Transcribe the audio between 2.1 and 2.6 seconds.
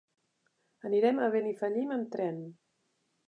tren.